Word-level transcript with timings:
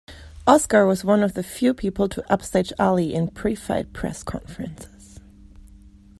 Oscar 0.47 0.87
was 0.87 1.05
one 1.05 1.21
of 1.21 1.35
the 1.35 1.43
few 1.43 1.75
people 1.75 2.09
to 2.09 2.25
upstage 2.33 2.73
Ali 2.79 3.13
in 3.13 3.27
pre-fight 3.27 3.93
press 3.93 4.23
conferences. 4.23 5.19